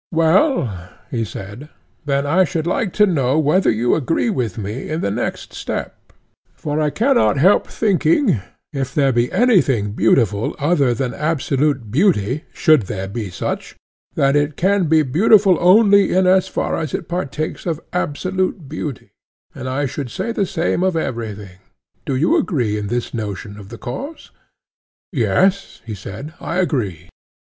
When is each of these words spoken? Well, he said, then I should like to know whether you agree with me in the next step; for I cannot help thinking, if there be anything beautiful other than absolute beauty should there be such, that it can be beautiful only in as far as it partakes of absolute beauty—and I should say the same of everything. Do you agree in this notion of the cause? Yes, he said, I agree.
Well, 0.09 0.89
he 1.11 1.23
said, 1.23 1.69
then 2.05 2.25
I 2.25 2.43
should 2.43 2.65
like 2.65 2.91
to 2.93 3.05
know 3.05 3.37
whether 3.37 3.69
you 3.69 3.93
agree 3.93 4.31
with 4.31 4.57
me 4.57 4.89
in 4.89 5.01
the 5.01 5.11
next 5.11 5.53
step; 5.53 6.11
for 6.55 6.81
I 6.81 6.89
cannot 6.89 7.37
help 7.37 7.67
thinking, 7.67 8.39
if 8.73 8.95
there 8.95 9.13
be 9.13 9.31
anything 9.31 9.91
beautiful 9.91 10.55
other 10.57 10.95
than 10.95 11.13
absolute 11.13 11.91
beauty 11.91 12.45
should 12.51 12.87
there 12.89 13.07
be 13.07 13.29
such, 13.29 13.75
that 14.15 14.35
it 14.35 14.57
can 14.57 14.85
be 14.87 15.03
beautiful 15.03 15.55
only 15.59 16.11
in 16.15 16.25
as 16.25 16.47
far 16.47 16.77
as 16.77 16.95
it 16.95 17.07
partakes 17.07 17.67
of 17.67 17.79
absolute 17.93 18.67
beauty—and 18.67 19.69
I 19.69 19.85
should 19.85 20.09
say 20.09 20.31
the 20.31 20.47
same 20.47 20.81
of 20.81 20.97
everything. 20.97 21.59
Do 22.07 22.15
you 22.15 22.37
agree 22.37 22.75
in 22.75 22.87
this 22.87 23.13
notion 23.13 23.59
of 23.59 23.69
the 23.69 23.77
cause? 23.77 24.31
Yes, 25.11 25.83
he 25.85 25.93
said, 25.93 26.33
I 26.41 26.55
agree. 26.57 27.09